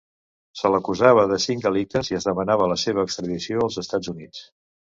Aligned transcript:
Se 0.61 0.71
l'acusava 0.75 1.25
de 1.33 1.37
cinc 1.43 1.61
delictes 1.67 2.09
i 2.13 2.17
es 2.21 2.27
demanava 2.31 2.71
la 2.75 2.81
seva 2.87 3.07
extradició 3.09 3.63
als 3.67 3.81
Estats 3.87 4.15
Units. 4.17 4.43